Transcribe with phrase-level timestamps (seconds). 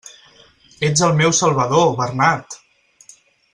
[0.87, 2.59] Ets el meu salvador, Bernat!